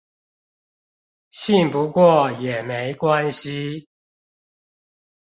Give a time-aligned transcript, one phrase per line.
[1.29, 3.85] 信不過也沒關係